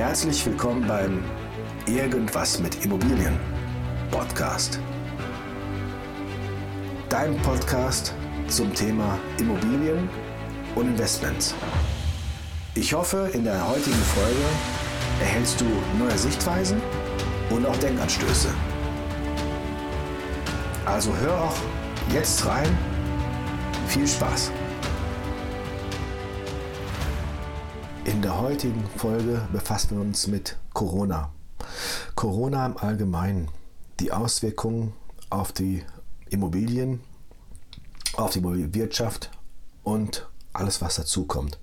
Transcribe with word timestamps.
Herzlich 0.00 0.46
willkommen 0.46 0.88
beim 0.88 1.22
Irgendwas 1.84 2.58
mit 2.58 2.86
Immobilien 2.86 3.38
Podcast. 4.10 4.80
Dein 7.10 7.36
Podcast 7.42 8.14
zum 8.48 8.72
Thema 8.72 9.18
Immobilien 9.38 10.08
und 10.74 10.86
Investments. 10.86 11.54
Ich 12.74 12.94
hoffe, 12.94 13.28
in 13.34 13.44
der 13.44 13.68
heutigen 13.68 14.02
Folge 14.14 14.40
erhältst 15.20 15.60
du 15.60 15.66
neue 16.02 16.16
Sichtweisen 16.16 16.80
und 17.50 17.66
auch 17.66 17.76
Denkanstöße. 17.76 18.48
Also 20.86 21.14
hör 21.14 21.44
auch 21.44 21.56
jetzt 22.10 22.46
rein. 22.46 22.78
Viel 23.86 24.08
Spaß! 24.08 24.50
In 28.20 28.24
der 28.24 28.38
heutigen 28.38 28.84
Folge 28.98 29.48
befassen 29.50 29.92
wir 29.92 30.02
uns 30.02 30.26
mit 30.26 30.58
Corona. 30.74 31.32
Corona 32.16 32.66
im 32.66 32.76
Allgemeinen, 32.76 33.48
die 33.98 34.12
Auswirkungen 34.12 34.92
auf 35.30 35.52
die 35.52 35.82
Immobilien, 36.28 37.00
auf 38.12 38.32
die 38.32 38.44
Wirtschaft 38.44 39.30
und 39.84 40.28
alles, 40.52 40.82
was 40.82 40.96
dazukommt. 40.96 41.58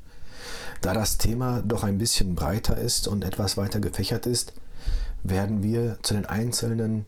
Da 0.82 0.96
das 0.96 1.20
Thema 1.20 1.62
doch 1.62 1.84
ein 1.84 2.00
bisschen 2.00 2.34
breiter 2.34 2.76
ist 2.76 3.08
und 3.08 3.24
etwas 3.24 3.56
weiter 3.56 3.80
gefächert 3.80 4.26
ist, 4.26 4.54
werden 5.22 5.62
wir 5.62 6.00
zu 6.02 6.16
den 6.16 6.26
einzelnen 6.26 7.06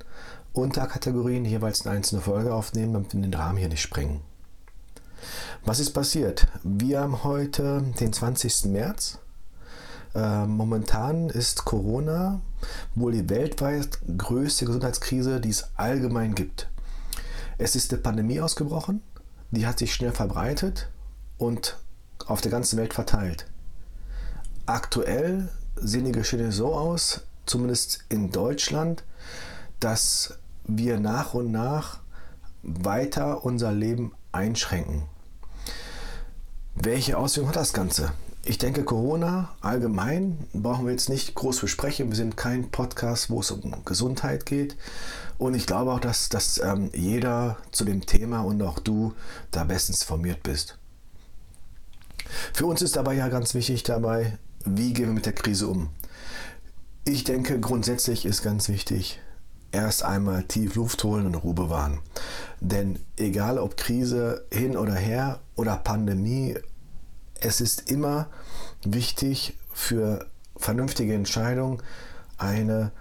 Unterkategorien 0.54 1.44
jeweils 1.44 1.88
eine 1.88 1.96
einzelne 1.96 2.22
Folge 2.22 2.54
aufnehmen, 2.54 2.94
damit 2.94 3.16
wir 3.16 3.22
den 3.22 3.34
Rahmen 3.34 3.58
hier 3.58 3.70
nicht 3.70 3.82
sprengen. 3.82 4.22
Was 5.66 5.80
ist 5.80 5.94
passiert? 5.94 6.46
Wir 6.62 7.00
haben 7.02 7.24
heute 7.24 7.82
den 8.00 8.14
20. 8.14 8.66
März. 8.66 9.18
Äh, 10.16 10.46
momentan 10.46 11.30
ist 11.30 11.66
Corona 11.66 12.42
wohl 12.96 13.12
die 13.12 13.30
weltweit 13.30 14.00
größte 14.18 14.66
Gesundheitskrise, 14.66 15.40
die 15.40 15.50
es 15.50 15.70
allgemein 15.76 16.36
gibt. 16.36 16.70
Es 17.58 17.76
ist 17.76 17.92
eine 17.92 18.02
Pandemie 18.02 18.42
ausgebrochen, 18.42 19.02
die 19.52 19.68
hat 19.68 19.80
sich 19.80 19.94
schnell 19.94 20.12
verbreitet 20.12 20.90
und 21.38 21.78
auf 22.26 22.42
der 22.42 22.52
ganzen 22.52 22.78
Welt 22.78 22.94
verteilt. 22.94 23.48
Aktuell 24.66 25.50
sehen 25.76 26.06
die 26.06 26.12
Geschehene 26.12 26.52
so 26.52 26.74
aus, 26.74 27.22
zumindest 27.46 28.06
in 28.10 28.32
Deutschland, 28.32 29.04
dass 29.80 30.38
wir 30.66 31.00
nach 31.00 31.34
und 31.34 31.52
nach 31.52 32.00
weiter 32.62 33.44
unser 33.46 33.72
Leben 33.72 34.14
einschränken. 34.32 35.04
Welche 36.76 37.18
Auswirkungen 37.18 37.56
hat 37.56 37.62
das 37.62 37.74
Ganze? 37.74 38.12
Ich 38.46 38.58
denke, 38.58 38.84
Corona 38.84 39.50
allgemein 39.62 40.38
brauchen 40.54 40.86
wir 40.86 40.92
jetzt 40.92 41.10
nicht 41.10 41.36
groß 41.36 41.60
besprechen. 41.60 42.10
Wir 42.10 42.16
sind 42.16 42.38
kein 42.38 42.72
Podcast, 42.72 43.30
wo 43.30 43.42
es 43.42 43.52
um 43.52 43.84
Gesundheit 43.86 44.46
geht. 44.46 44.78
Und 45.38 45.56
ich 45.56 45.68
glaube 45.68 45.92
auch, 45.92 46.00
dass, 46.00 46.30
dass 46.30 46.58
ähm, 46.60 46.90
jeder 46.94 47.58
zu 47.72 47.84
dem 47.86 48.06
Thema 48.06 48.42
und 48.42 48.62
auch 48.62 48.80
du 48.80 49.14
da 49.52 49.66
bestens 49.66 50.02
informiert 50.02 50.42
bist. 50.44 50.78
Für 52.54 52.66
uns 52.66 52.82
ist 52.82 52.96
dabei 52.96 53.16
ja 53.16 53.28
ganz 53.28 53.54
wichtig 53.54 53.84
dabei, 53.84 54.38
wie 54.66 54.94
gehen 54.94 55.08
wir 55.08 55.14
mit 55.14 55.26
der 55.26 55.34
Krise 55.34 55.68
um. 55.68 55.90
Ich 57.06 57.24
denke, 57.24 57.60
grundsätzlich 57.60 58.26
ist 58.26 58.44
ganz 58.44 58.70
wichtig, 58.70 59.20
erst 59.72 60.04
einmal 60.04 60.44
tief 60.44 60.76
Luft 60.76 61.04
holen 61.04 61.26
und 61.26 61.36
Ruhe 61.36 61.54
bewahren. 61.54 62.00
Denn 62.60 63.00
egal 63.18 63.58
ob 63.58 63.78
Krise 63.78 64.46
hin 64.52 64.78
oder 64.78 64.96
her 64.96 65.40
oder 65.56 65.78
Pandemie, 65.78 66.56
es 67.42 67.62
ist 67.62 67.90
immer 67.90 68.28
wichtig 68.84 69.58
für 69.74 70.26
vernünftige 70.58 71.14
Entscheidungen 71.14 71.82
eine 72.38 72.92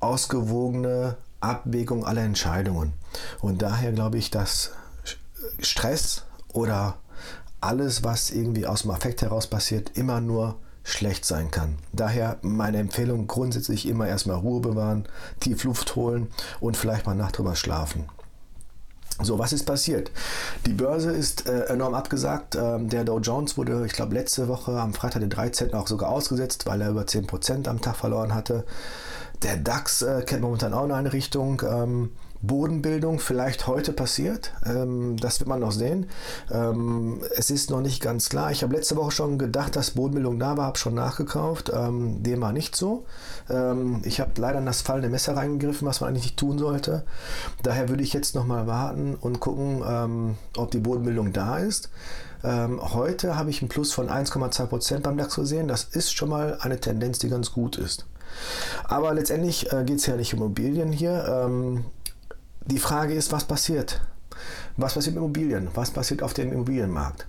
ausgewogene 0.00 1.16
Abwägung 1.40 2.04
aller 2.04 2.22
Entscheidungen. 2.22 2.92
Und 3.40 3.62
daher 3.62 3.92
glaube 3.92 4.18
ich, 4.18 4.30
dass 4.30 4.70
Stress 5.60 6.24
oder 6.52 6.98
alles, 7.60 8.02
was 8.02 8.30
irgendwie 8.30 8.66
aus 8.66 8.82
dem 8.82 8.90
Affekt 8.90 9.22
heraus 9.22 9.46
passiert, 9.46 9.96
immer 9.96 10.20
nur 10.20 10.56
schlecht 10.84 11.24
sein 11.24 11.50
kann. 11.50 11.78
Daher 11.92 12.38
meine 12.42 12.78
Empfehlung 12.78 13.28
grundsätzlich 13.28 13.86
immer 13.86 14.08
erstmal 14.08 14.36
Ruhe 14.36 14.60
bewahren, 14.60 15.06
tief 15.38 15.62
Luft 15.64 15.94
holen 15.94 16.28
und 16.60 16.76
vielleicht 16.76 17.06
mal 17.06 17.14
Nacht 17.14 17.38
drüber 17.38 17.54
schlafen. 17.54 18.08
So, 19.20 19.38
was 19.38 19.52
ist 19.52 19.64
passiert? 19.64 20.10
Die 20.66 20.72
Börse 20.72 21.10
ist 21.10 21.46
äh, 21.46 21.66
enorm 21.66 21.94
abgesagt. 21.94 22.56
Ähm, 22.56 22.88
der 22.88 23.04
Dow 23.04 23.18
Jones 23.18 23.56
wurde, 23.56 23.84
ich 23.86 23.92
glaube, 23.92 24.14
letzte 24.14 24.48
Woche 24.48 24.72
am 24.80 24.94
Freitag, 24.94 25.20
den 25.20 25.30
13. 25.30 25.74
auch 25.74 25.86
sogar 25.86 26.10
ausgesetzt, 26.10 26.66
weil 26.66 26.80
er 26.80 26.90
über 26.90 27.02
10% 27.02 27.68
am 27.68 27.80
Tag 27.80 27.96
verloren 27.96 28.34
hatte. 28.34 28.64
Der 29.42 29.56
DAX 29.56 30.02
äh, 30.02 30.22
kennt 30.22 30.42
momentan 30.42 30.72
auch 30.72 30.88
eine 30.88 31.12
Richtung. 31.12 31.62
Ähm, 31.68 32.10
Bodenbildung 32.42 33.20
vielleicht 33.20 33.68
heute 33.68 33.92
passiert. 33.92 34.52
Ähm, 34.66 35.16
das 35.16 35.38
wird 35.38 35.48
man 35.48 35.60
noch 35.60 35.70
sehen. 35.70 36.06
Ähm, 36.50 37.20
es 37.36 37.50
ist 37.50 37.70
noch 37.70 37.80
nicht 37.80 38.02
ganz 38.02 38.28
klar. 38.28 38.50
Ich 38.50 38.62
habe 38.62 38.74
letzte 38.74 38.96
Woche 38.96 39.12
schon 39.12 39.38
gedacht, 39.38 39.76
dass 39.76 39.92
Bodenbildung 39.92 40.38
da 40.40 40.56
war, 40.56 40.66
habe 40.66 40.78
schon 40.78 40.94
nachgekauft. 40.94 41.70
Ähm, 41.72 42.22
dem 42.22 42.40
war 42.40 42.52
nicht 42.52 42.74
so. 42.74 43.06
Ähm, 43.48 44.02
ich 44.04 44.20
habe 44.20 44.32
leider 44.36 44.58
in 44.58 44.66
das 44.66 44.82
fallende 44.82 45.08
Messer 45.08 45.36
reingegriffen, 45.36 45.86
was 45.86 46.00
man 46.00 46.10
eigentlich 46.10 46.24
nicht 46.24 46.36
tun 46.36 46.58
sollte. 46.58 47.04
Daher 47.62 47.88
würde 47.88 48.02
ich 48.02 48.12
jetzt 48.12 48.34
noch 48.34 48.44
mal 48.44 48.66
warten 48.66 49.14
und 49.14 49.38
gucken, 49.38 49.82
ähm, 49.88 50.36
ob 50.56 50.72
die 50.72 50.80
Bodenbildung 50.80 51.32
da 51.32 51.58
ist. 51.58 51.90
Ähm, 52.44 52.80
heute 52.82 53.36
habe 53.36 53.50
ich 53.50 53.62
einen 53.62 53.68
Plus 53.68 53.92
von 53.92 54.08
1,2% 54.08 54.98
beim 55.00 55.16
DAX 55.16 55.36
gesehen. 55.36 55.68
Das 55.68 55.84
ist 55.84 56.12
schon 56.12 56.28
mal 56.28 56.58
eine 56.60 56.80
Tendenz, 56.80 57.20
die 57.20 57.28
ganz 57.28 57.52
gut 57.52 57.76
ist. 57.76 58.06
Aber 58.84 59.14
letztendlich 59.14 59.72
äh, 59.72 59.84
geht 59.84 59.98
es 59.98 60.06
ja 60.06 60.16
nicht 60.16 60.34
um 60.34 60.40
Immobilien 60.40 60.90
hier. 60.90 61.84
Die 62.66 62.78
Frage 62.78 63.14
ist, 63.14 63.32
was 63.32 63.44
passiert? 63.44 64.00
Was 64.76 64.94
passiert 64.94 65.14
mit 65.14 65.22
Immobilien? 65.22 65.68
Was 65.74 65.90
passiert 65.90 66.22
auf 66.22 66.34
dem 66.34 66.52
Immobilienmarkt? 66.52 67.26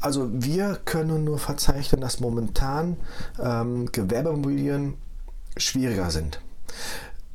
Also 0.00 0.28
wir 0.32 0.78
können 0.84 1.24
nur 1.24 1.38
verzeichnen, 1.38 2.00
dass 2.00 2.20
momentan 2.20 2.96
ähm, 3.42 3.90
Gewerbeimmobilien 3.90 4.94
schwieriger 5.56 6.10
sind. 6.10 6.40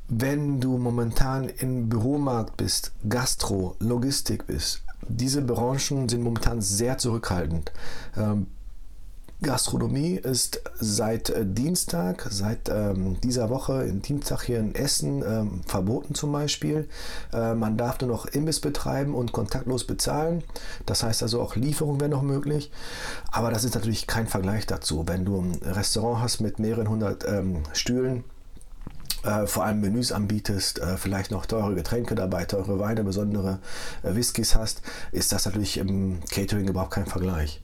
Wenn 0.07 0.59
du 0.59 0.77
momentan 0.77 1.49
im 1.49 1.89
Büromarkt 1.89 2.57
bist, 2.57 2.91
Gastro, 3.07 3.75
Logistik 3.79 4.45
bist, 4.47 4.83
diese 5.07 5.41
Branchen 5.41 6.09
sind 6.09 6.23
momentan 6.23 6.61
sehr 6.61 6.97
zurückhaltend. 6.97 7.71
Ähm, 8.15 8.47
Gastronomie 9.41 10.15
ist 10.15 10.61
seit 10.79 11.29
äh, 11.29 11.45
Dienstag, 11.45 12.27
seit 12.29 12.67
ähm, 12.67 13.21
dieser 13.21 13.49
Woche, 13.49 13.83
in 13.83 14.01
Dienstag 14.01 14.43
hier 14.43 14.59
in 14.59 14.75
Essen 14.75 15.23
ähm, 15.23 15.61
verboten 15.65 16.13
zum 16.13 16.33
Beispiel. 16.33 16.89
Äh, 17.31 17.55
man 17.55 17.77
darf 17.77 18.01
nur 18.01 18.09
noch 18.09 18.25
Imbiss 18.25 18.59
betreiben 18.59 19.15
und 19.15 19.31
kontaktlos 19.31 19.85
bezahlen. 19.85 20.43
Das 20.85 21.03
heißt 21.03 21.23
also 21.23 21.41
auch 21.41 21.55
Lieferung 21.55 22.01
wäre 22.01 22.09
noch 22.09 22.21
möglich. 22.21 22.69
Aber 23.31 23.49
das 23.49 23.63
ist 23.63 23.75
natürlich 23.75 24.07
kein 24.07 24.27
Vergleich 24.27 24.67
dazu. 24.67 25.07
Wenn 25.07 25.23
du 25.23 25.39
ein 25.39 25.55
Restaurant 25.63 26.21
hast 26.21 26.41
mit 26.41 26.59
mehreren 26.59 26.89
hundert 26.89 27.25
ähm, 27.25 27.63
Stühlen, 27.71 28.25
äh, 29.23 29.47
vor 29.47 29.63
allem 29.63 29.79
Menüs 29.79 30.11
anbietest, 30.11 30.79
äh, 30.79 30.97
vielleicht 30.97 31.31
noch 31.31 31.45
teure 31.45 31.75
Getränke 31.75 32.13
dabei, 32.13 32.43
teure 32.43 32.77
Weine, 32.79 33.05
besondere 33.05 33.59
äh, 34.03 34.15
Whiskys 34.15 34.55
hast, 34.55 34.81
ist 35.13 35.31
das 35.31 35.45
natürlich 35.45 35.77
im 35.77 36.19
Catering 36.29 36.67
überhaupt 36.67 36.91
kein 36.91 37.05
Vergleich. 37.05 37.61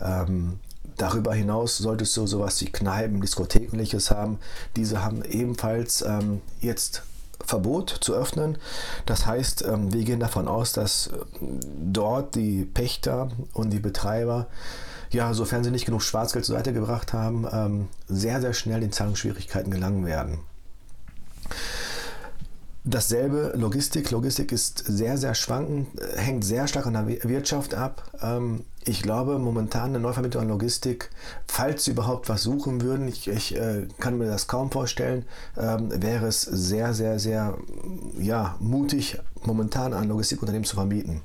Ähm, 0.00 0.58
Darüber 0.96 1.34
hinaus 1.34 1.78
solltest 1.78 2.16
du 2.16 2.26
sowas 2.26 2.60
wie 2.60 2.70
Kneipen, 2.70 3.20
Diskothekenliches 3.20 4.10
haben. 4.10 4.38
Diese 4.76 5.02
haben 5.02 5.24
ebenfalls 5.24 6.02
ähm, 6.02 6.40
jetzt 6.60 7.02
Verbot 7.44 7.90
zu 8.00 8.14
öffnen. 8.14 8.58
Das 9.06 9.26
heißt, 9.26 9.62
ähm, 9.62 9.92
wir 9.92 10.04
gehen 10.04 10.20
davon 10.20 10.48
aus, 10.48 10.72
dass 10.72 11.08
äh, 11.08 11.10
dort 11.40 12.34
die 12.34 12.64
Pächter 12.64 13.30
und 13.52 13.70
die 13.70 13.80
Betreiber, 13.80 14.46
ja, 15.10 15.34
sofern 15.34 15.64
sie 15.64 15.70
nicht 15.70 15.86
genug 15.86 16.02
Schwarzgeld 16.02 16.44
zur 16.44 16.56
Seite 16.56 16.72
gebracht 16.72 17.12
haben, 17.12 17.46
ähm, 17.50 17.88
sehr, 18.08 18.40
sehr 18.40 18.54
schnell 18.54 18.82
in 18.82 18.92
Zahlungsschwierigkeiten 18.92 19.70
gelangen 19.70 20.06
werden. 20.06 20.38
Dasselbe 22.84 23.52
Logistik. 23.54 24.10
Logistik 24.10 24.50
ist 24.50 24.82
sehr, 24.84 25.16
sehr 25.16 25.34
schwankend, 25.36 25.88
hängt 26.16 26.44
sehr 26.44 26.66
stark 26.66 26.86
an 26.86 26.94
der 26.94 27.06
Wirtschaft 27.06 27.74
ab. 27.74 28.10
Ähm, 28.20 28.64
ich 28.84 29.02
glaube, 29.02 29.38
momentan 29.38 29.90
eine 29.90 30.00
Neuvermietung 30.00 30.42
an 30.42 30.48
Logistik, 30.48 31.10
falls 31.46 31.84
sie 31.84 31.92
überhaupt 31.92 32.28
was 32.28 32.42
suchen 32.42 32.80
würden, 32.80 33.06
ich, 33.06 33.28
ich 33.28 33.54
äh, 33.54 33.86
kann 34.00 34.18
mir 34.18 34.26
das 34.26 34.48
kaum 34.48 34.72
vorstellen, 34.72 35.24
ähm, 35.56 35.90
wäre 36.02 36.26
es 36.26 36.42
sehr, 36.42 36.92
sehr, 36.92 37.20
sehr 37.20 37.56
ja, 38.18 38.56
mutig, 38.58 39.20
momentan 39.44 39.92
an 39.92 40.08
Logistikunternehmen 40.08 40.66
zu 40.66 40.74
vermieten. 40.74 41.20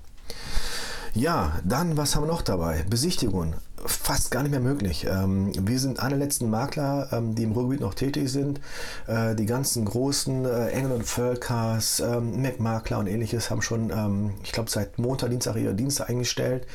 Ja, 1.16 1.60
dann, 1.64 1.98
was 1.98 2.16
haben 2.16 2.24
wir 2.24 2.28
noch 2.28 2.44
dabei? 2.44 2.86
Besichtigungen. 2.88 3.56
Fast 3.86 4.32
gar 4.32 4.42
nicht 4.44 4.52
mehr 4.52 4.60
möglich. 4.60 5.06
Ähm, 5.10 5.52
wir 5.60 5.80
sind 5.80 6.00
einer 6.00 6.18
letzten 6.18 6.50
Makler, 6.50 7.10
ähm, 7.12 7.36
die 7.36 7.44
im 7.44 7.52
Ruhrgebiet 7.52 7.82
noch 7.82 7.94
tätig 7.94 8.32
sind. 8.32 8.60
Äh, 9.08 9.36
die 9.36 9.46
ganzen 9.46 9.86
großen 9.86 10.46
äh, 10.46 10.70
Engel 10.70 10.94
und 10.94 11.04
Völkers, 11.04 12.00
ähm, 12.00 12.42
Mac-Makler 12.42 13.00
und 13.00 13.08
ähnliches 13.08 13.50
haben 13.50 13.62
schon, 13.62 13.92
ähm, 13.92 14.34
ich 14.44 14.52
glaube, 14.52 14.70
seit 14.70 14.98
Montag, 14.98 15.30
Dienstag 15.30 15.56
ihre 15.58 15.76
Dienste 15.76 16.08
eingestellt. 16.08 16.66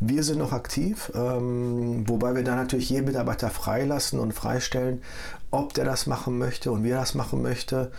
Wir 0.00 0.24
sind 0.24 0.38
noch 0.38 0.52
aktiv, 0.52 1.12
wobei 1.14 2.34
wir 2.34 2.42
da 2.42 2.56
natürlich 2.56 2.90
jeden 2.90 3.04
Mitarbeiter 3.04 3.50
freilassen 3.50 4.18
und 4.18 4.32
freistellen, 4.32 5.00
ob 5.52 5.74
der 5.74 5.84
das 5.84 6.08
machen 6.08 6.38
möchte 6.38 6.72
und 6.72 6.82
wie 6.82 6.90
er 6.90 6.98
das 6.98 7.14
machen 7.14 7.40
möchte. 7.40 7.92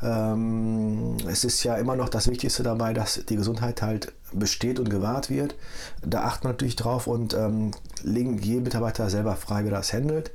Es 0.00 1.44
ist 1.44 1.62
ja 1.62 1.76
immer 1.76 1.96
noch 1.96 2.08
das 2.08 2.28
Wichtigste 2.28 2.62
dabei, 2.62 2.94
dass 2.94 3.26
die 3.28 3.36
Gesundheit 3.36 3.82
halt 3.82 4.14
besteht 4.32 4.78
und 4.78 4.90
gewahrt 4.90 5.30
wird. 5.30 5.54
Da 6.04 6.22
achten 6.24 6.44
wir 6.44 6.52
natürlich 6.52 6.76
drauf 6.76 7.06
und 7.06 7.34
ähm, 7.34 7.72
legen 8.02 8.38
jeden 8.38 8.62
Mitarbeiter 8.62 9.10
selber 9.10 9.36
frei, 9.36 9.64
wie 9.64 9.68
er 9.68 9.72
das 9.72 9.92
handelt. 9.92 10.30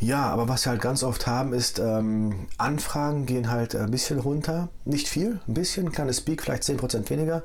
Ja, 0.00 0.26
aber 0.30 0.48
was 0.48 0.64
wir 0.64 0.70
halt 0.70 0.80
ganz 0.80 1.02
oft 1.02 1.26
haben, 1.26 1.52
ist 1.52 1.80
ähm, 1.80 2.46
Anfragen 2.56 3.26
gehen 3.26 3.50
halt 3.50 3.74
ein 3.74 3.90
bisschen 3.90 4.20
runter. 4.20 4.68
Nicht 4.84 5.08
viel, 5.08 5.40
ein 5.48 5.54
bisschen, 5.54 5.90
kleines 5.90 6.20
Peak, 6.20 6.42
vielleicht 6.42 6.62
10% 6.62 7.10
weniger. 7.10 7.42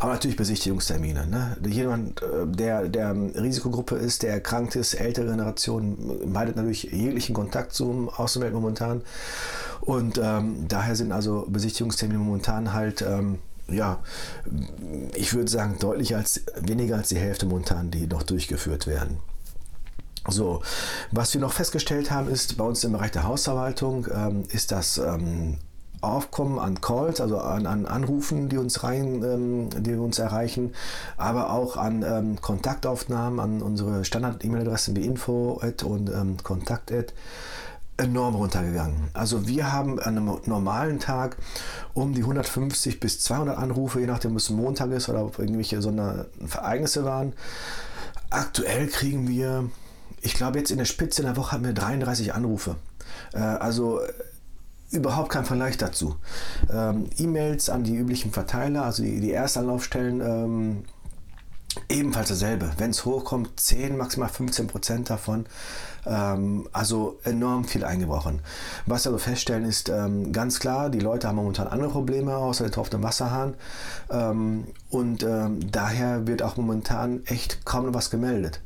Aber 0.00 0.12
natürlich 0.12 0.36
Besichtigungstermine. 0.36 1.28
Ne? 1.28 1.56
Jemand, 1.68 2.20
äh, 2.20 2.46
der 2.48 2.88
der 2.88 3.14
Risikogruppe 3.14 3.94
ist, 3.94 4.24
der 4.24 4.32
erkrankt 4.32 4.74
ist, 4.74 4.94
ältere 4.94 5.26
Generation, 5.26 6.32
meidet 6.32 6.56
natürlich 6.56 6.82
jeglichen 6.82 7.32
Kontakt 7.32 7.72
zum 7.72 8.08
Außenwelt 8.08 8.54
momentan. 8.54 9.02
Und 9.80 10.18
ähm, 10.20 10.66
daher 10.66 10.96
sind 10.96 11.12
also 11.12 11.46
Besichtigungstermine 11.48 12.18
momentan 12.18 12.72
halt... 12.72 13.02
Ähm, 13.02 13.38
ja, 13.68 14.00
ich 15.14 15.34
würde 15.34 15.50
sagen, 15.50 15.76
deutlich 15.78 16.14
als 16.14 16.42
weniger 16.60 16.96
als 16.96 17.08
die 17.08 17.18
Hälfte 17.18 17.46
momentan, 17.46 17.90
die 17.90 18.06
noch 18.06 18.22
durchgeführt 18.22 18.86
werden. 18.86 19.18
So, 20.28 20.62
was 21.12 21.34
wir 21.34 21.40
noch 21.40 21.52
festgestellt 21.52 22.10
haben, 22.10 22.28
ist 22.28 22.56
bei 22.56 22.64
uns 22.64 22.82
im 22.84 22.92
Bereich 22.92 23.10
der 23.10 23.24
Hausverwaltung, 23.24 24.06
ähm, 24.14 24.44
ist 24.48 24.72
das 24.72 24.96
ähm, 24.96 25.58
Aufkommen 26.00 26.58
an 26.58 26.80
Calls, 26.80 27.20
also 27.20 27.38
an, 27.38 27.66
an, 27.66 27.86
Anrufen, 27.86 28.48
die 28.48 28.58
uns 28.58 28.82
rein, 28.82 29.22
ähm, 29.22 29.70
die 29.82 29.94
uns 29.94 30.18
erreichen, 30.18 30.72
aber 31.16 31.50
auch 31.50 31.76
an 31.76 32.02
ähm, 32.02 32.40
Kontaktaufnahmen 32.40 33.40
an 33.40 33.62
unsere 33.62 34.04
Standard-E-Mail-Adressen 34.04 34.96
wie 34.96 35.04
info 35.04 35.60
und 35.84 36.10
ähm, 36.10 36.36
kontakt 36.42 36.90
enorm 37.96 38.34
runtergegangen. 38.34 39.08
Also 39.12 39.46
wir 39.46 39.72
haben 39.72 40.00
an 40.00 40.18
einem 40.18 40.38
normalen 40.46 40.98
Tag 40.98 41.36
um 41.92 42.12
die 42.12 42.22
150 42.22 42.98
bis 42.98 43.20
200 43.20 43.56
Anrufe, 43.56 44.00
je 44.00 44.06
nachdem, 44.06 44.32
ob 44.32 44.38
es 44.38 44.50
Montag 44.50 44.90
ist 44.90 45.08
oder 45.08 45.24
ob 45.24 45.38
irgendwelche 45.38 45.80
Sonderereignisse 45.80 47.04
waren. 47.04 47.34
Aktuell 48.30 48.88
kriegen 48.88 49.28
wir 49.28 49.70
ich 50.24 50.34
glaube, 50.34 50.58
jetzt 50.58 50.70
in 50.70 50.78
der 50.78 50.86
Spitze 50.86 51.20
in 51.22 51.26
der 51.26 51.36
Woche 51.36 51.52
haben 51.52 51.64
wir 51.64 51.74
33 51.74 52.34
Anrufe. 52.34 52.76
Äh, 53.34 53.38
also 53.38 54.00
äh, 54.00 54.12
überhaupt 54.90 55.28
kein 55.28 55.44
Vergleich 55.44 55.76
dazu. 55.76 56.16
Ähm, 56.72 57.10
E-Mails 57.18 57.68
an 57.68 57.84
die 57.84 57.94
üblichen 57.94 58.32
Verteiler, 58.32 58.84
also 58.84 59.02
die, 59.02 59.20
die 59.20 59.32
Erstanlaufstellen, 59.32 60.20
ähm, 60.20 60.84
ebenfalls 61.88 62.28
dasselbe. 62.28 62.72
Wenn 62.78 62.90
es 62.90 63.04
hochkommt, 63.04 63.58
10, 63.58 63.96
maximal 63.96 64.28
15 64.28 64.66
Prozent 64.66 65.10
davon. 65.10 65.46
Ähm, 66.06 66.68
also 66.72 67.18
enorm 67.24 67.64
viel 67.64 67.84
eingebrochen. 67.84 68.40
Was 68.86 69.04
wir 69.04 69.12
also 69.12 69.18
feststellen 69.18 69.64
ist 69.64 69.88
ähm, 69.88 70.32
ganz 70.32 70.60
klar, 70.60 70.90
die 70.90 71.00
Leute 71.00 71.28
haben 71.28 71.36
momentan 71.36 71.66
andere 71.66 71.90
Probleme 71.90 72.36
außer 72.36 72.64
der 72.64 72.72
tropfenden 72.72 73.02
Wasserhahn. 73.02 73.54
Ähm, 74.10 74.66
und 74.90 75.22
ähm, 75.22 75.70
daher 75.70 76.26
wird 76.26 76.42
auch 76.42 76.56
momentan 76.56 77.24
echt 77.26 77.64
kaum 77.64 77.86
noch 77.86 77.94
was 77.94 78.10
gemeldet. 78.10 78.60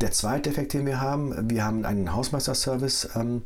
Der 0.00 0.10
zweite 0.10 0.50
Effekt, 0.50 0.72
den 0.72 0.86
wir 0.86 1.00
haben, 1.00 1.50
wir 1.50 1.64
haben 1.64 1.84
einen 1.84 2.12
Hausmeisterservice. 2.12 3.10
Ähm, 3.14 3.42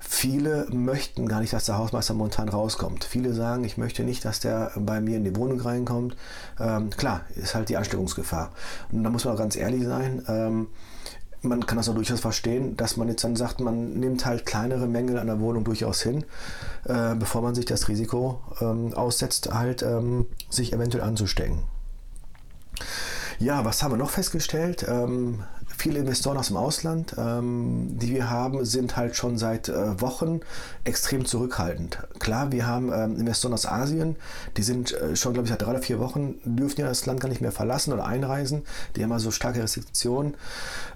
viele 0.00 0.66
möchten 0.70 1.28
gar 1.28 1.40
nicht, 1.40 1.52
dass 1.52 1.66
der 1.66 1.78
Hausmeister 1.78 2.14
momentan 2.14 2.48
rauskommt. 2.48 3.04
Viele 3.04 3.32
sagen, 3.34 3.64
ich 3.64 3.76
möchte 3.76 4.02
nicht, 4.02 4.24
dass 4.24 4.40
der 4.40 4.72
bei 4.76 5.00
mir 5.00 5.16
in 5.16 5.24
die 5.24 5.36
Wohnung 5.36 5.60
reinkommt. 5.60 6.16
Ähm, 6.58 6.90
klar, 6.90 7.22
ist 7.36 7.54
halt 7.54 7.68
die 7.68 7.76
Ansteckungsgefahr. 7.76 8.50
Und 8.90 9.04
da 9.04 9.10
muss 9.10 9.24
man 9.24 9.34
auch 9.34 9.38
ganz 9.38 9.56
ehrlich 9.56 9.84
sein. 9.84 10.24
Ähm, 10.26 10.68
man 11.42 11.64
kann 11.64 11.76
das 11.76 11.88
auch 11.88 11.94
durchaus 11.94 12.20
verstehen, 12.20 12.76
dass 12.76 12.96
man 12.96 13.08
jetzt 13.08 13.24
dann 13.24 13.36
sagt, 13.36 13.60
man 13.60 13.94
nimmt 13.94 14.26
halt 14.26 14.44
kleinere 14.44 14.86
Mängel 14.86 15.18
an 15.18 15.26
der 15.26 15.40
Wohnung 15.40 15.64
durchaus 15.64 16.02
hin, 16.02 16.24
äh, 16.84 17.14
bevor 17.14 17.42
man 17.42 17.54
sich 17.54 17.64
das 17.64 17.88
Risiko 17.88 18.40
ähm, 18.60 18.92
aussetzt, 18.94 19.52
halt 19.52 19.82
ähm, 19.82 20.26
sich 20.50 20.72
eventuell 20.72 21.04
anzustecken. 21.04 21.62
Ja, 23.40 23.64
was 23.64 23.82
haben 23.82 23.92
wir 23.92 23.96
noch 23.96 24.10
festgestellt? 24.10 24.84
Ähm, 24.86 25.42
viele 25.80 26.00
Investoren 26.00 26.36
aus 26.36 26.48
dem 26.48 26.58
Ausland, 26.58 27.14
ähm, 27.16 27.96
die 27.98 28.10
wir 28.10 28.28
haben, 28.28 28.66
sind 28.66 28.98
halt 28.98 29.16
schon 29.16 29.38
seit 29.38 29.70
äh, 29.70 29.98
Wochen 30.00 30.40
extrem 30.84 31.24
zurückhaltend. 31.24 31.98
Klar, 32.18 32.52
wir 32.52 32.66
haben 32.66 32.92
ähm, 32.92 33.16
Investoren 33.18 33.54
aus 33.54 33.64
Asien, 33.64 34.16
die 34.58 34.62
sind 34.62 34.92
äh, 34.92 35.16
schon, 35.16 35.32
glaube 35.32 35.46
ich, 35.46 35.50
seit 35.50 35.62
drei 35.62 35.70
oder 35.70 35.82
vier 35.82 35.98
Wochen, 35.98 36.34
dürfen 36.44 36.82
ja 36.82 36.88
das 36.88 37.06
Land 37.06 37.20
gar 37.20 37.28
nicht 37.30 37.40
mehr 37.40 37.50
verlassen 37.50 37.94
oder 37.94 38.04
einreisen. 38.04 38.62
Die 38.94 39.02
haben 39.02 39.12
also 39.12 39.30
starke 39.30 39.62
Restriktionen. 39.62 40.34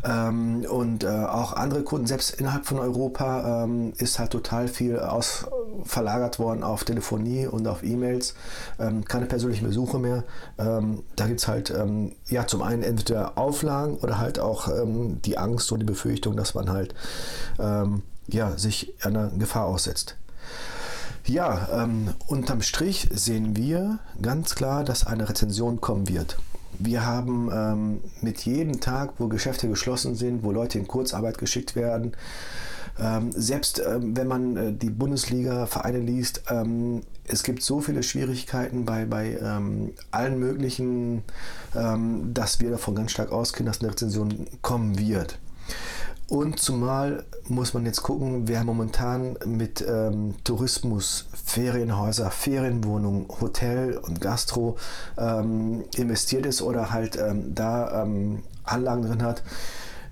Ähm, 0.05 0.67
und 0.69 1.05
äh, 1.05 1.09
auch 1.09 1.55
andere 1.55 1.83
Kunden, 1.83 2.07
selbst 2.07 2.39
innerhalb 2.39 2.67
von 2.67 2.79
Europa, 2.79 3.65
ähm, 3.65 3.95
ist 3.97 4.19
halt 4.19 4.33
total 4.33 4.69
viel 4.69 4.99
aus, 4.99 5.47
verlagert 5.85 6.39
worden 6.39 6.63
auf 6.63 6.85
Telefonie 6.85 7.47
und 7.47 7.67
auf 7.67 7.83
E-Mails. 7.83 8.35
Ähm, 8.79 9.05
keine 9.07 9.25
persönlichen 9.25 9.67
Besuche 9.67 9.99
mehr. 9.99 10.25
Da 10.57 11.27
gibt 11.27 11.41
es 11.41 11.49
halt 11.49 11.73
ja 12.35 12.47
zum 12.47 12.63
einen 12.63 12.83
entweder 12.83 13.39
Auflagen 13.39 13.97
oder 13.97 14.19
halt 14.19 14.39
auch 14.39 14.69
ähm, 14.69 15.23
die 15.23 15.39
Angst 15.39 15.73
und 15.73 15.81
die 15.81 15.87
Befürchtung, 15.87 16.37
dass 16.37 16.55
man 16.55 16.69
halt 16.69 16.95
ähm, 17.59 18.03
ja, 18.27 18.57
sich 18.59 18.93
einer 19.03 19.29
Gefahr 19.29 19.67
aussetzt. 19.67 20.17
Ja, 21.27 21.85
ähm, 21.85 22.13
unterm 22.27 22.61
Strich 22.61 23.09
sehen 23.13 23.57
wir 23.57 23.99
ganz 24.21 24.55
klar, 24.55 24.85
dass 24.85 25.07
eine 25.07 25.29
Rezension 25.29 25.81
kommen 25.81 26.09
wird. 26.09 26.37
Wir 26.79 27.07
haben 27.07 27.51
ähm, 27.53 28.01
mit 28.21 28.45
jedem 28.45 28.81
Tag, 28.81 29.15
wo 29.19 29.29
Geschäfte 29.29 29.69
geschlossen 29.69 30.17
sind, 30.17 30.43
wo 30.43 30.51
Leute 30.51 30.79
in 30.79 30.89
Kurzarbeit 30.89 31.39
geschickt 31.39 31.77
werden, 31.77 32.13
ähm, 32.99 33.33
selbst 33.33 33.83
ähm, 33.85 34.17
wenn 34.17 34.29
man 34.29 34.57
äh, 34.57 34.73
die 34.73 34.91
Bundesliga-Vereine 34.91 35.99
liest, 35.99 36.43
ähm, 36.49 37.03
es 37.27 37.43
gibt 37.43 37.63
so 37.63 37.81
viele 37.81 38.03
Schwierigkeiten 38.03 38.85
bei, 38.85 39.05
bei 39.05 39.39
ähm, 39.41 39.93
allen 40.11 40.39
möglichen, 40.39 41.23
ähm, 41.75 42.33
dass 42.35 42.61
wir 42.61 42.71
davon 42.71 42.95
ganz 42.95 43.13
stark 43.13 43.33
ausgehen, 43.33 43.67
dass 43.67 43.81
eine 43.81 43.91
Rezension 43.91 44.47
kommen 44.63 44.99
wird. 44.99 45.39
Und 46.29 46.59
zumal 46.59 47.25
muss 47.49 47.75
man 47.75 47.85
jetzt 47.85 48.03
gucken, 48.03 48.49
wer 48.49 48.65
momentan 48.65 49.37
mit 49.45 49.85
ähm, 49.87 50.35
Tourismus, 50.43 51.27
Ferienhäuser, 51.45 52.31
Ferienwohnungen, 52.31 53.27
Hotel 53.41 53.99
und 53.99 54.21
Gastro 54.21 54.77
ähm, 55.19 55.85
investiert 55.97 56.47
ist 56.47 56.63
oder 56.63 56.91
halt 56.91 57.17
ähm, 57.17 57.55
da 57.55 58.03
ähm, 58.03 58.43
Anlagen 58.65 59.03
drin 59.03 59.23
hat. 59.23 59.43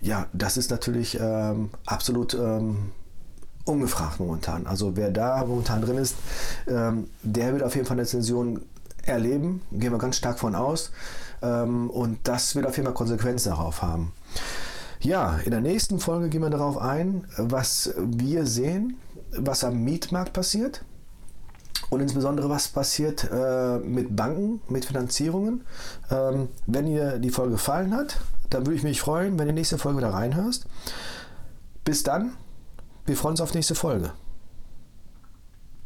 Ja, 0.03 0.27
das 0.33 0.57
ist 0.57 0.71
natürlich 0.71 1.19
ähm, 1.21 1.71
absolut 1.87 2.35
ähm, 2.35 2.91
ungefragt 3.65 4.19
momentan. 4.19 4.67
Also 4.67 4.97
wer 4.97 5.11
da 5.13 5.45
momentan 5.45 5.81
drin 5.81 5.97
ist, 5.97 6.17
ähm, 6.67 7.09
der 7.23 7.53
wird 7.53 7.63
auf 7.63 7.77
jeden 7.77 7.87
Fall 7.87 7.97
eine 7.97 8.07
Zension 8.07 8.63
erleben, 9.05 9.63
gehen 9.71 9.93
wir 9.93 9.99
ganz 9.99 10.17
stark 10.17 10.41
von 10.41 10.57
aus. 10.57 10.91
Ähm, 11.41 11.89
und 11.89 12.19
das 12.25 12.57
wird 12.57 12.67
auf 12.67 12.77
jeden 12.77 12.87
Fall 12.87 12.95
Konsequenzen 12.95 13.51
darauf 13.51 13.81
haben. 13.81 14.13
Ja, 15.01 15.39
in 15.45 15.53
der 15.53 15.61
nächsten 15.61 16.01
Folge 16.01 16.29
gehen 16.29 16.43
wir 16.43 16.51
darauf 16.51 16.79
ein, 16.79 17.25
was 17.37 17.95
wir 17.97 18.45
sehen, 18.47 18.97
was 19.37 19.63
am 19.63 19.85
Mietmarkt 19.85 20.33
passiert 20.33 20.85
und 21.91 22.01
insbesondere 22.01 22.49
was 22.49 22.69
passiert 22.69 23.29
äh, 23.33 23.79
mit 23.79 24.17
Banken, 24.17 24.61
mit 24.69 24.85
Finanzierungen. 24.85 25.63
Ähm, 26.11 26.49
wenn 26.67 26.87
dir 26.87 27.19
die 27.19 27.31
Folge 27.31 27.53
gefallen 27.53 27.95
hat, 27.95 28.21
dann 28.55 28.67
würde 28.67 28.77
ich 28.77 28.83
mich 28.83 29.01
freuen, 29.01 29.39
wenn 29.39 29.47
du 29.47 29.53
die 29.53 29.61
nächste 29.61 29.79
Folge 29.79 29.99
wieder 29.99 30.13
reinhörst. 30.13 30.67
Bis 31.85 32.03
dann, 32.03 32.37
wir 33.07 33.17
freuen 33.17 33.33
uns 33.33 33.41
auf 33.41 33.55
nächste 33.55 33.75
Folge. 33.75 34.13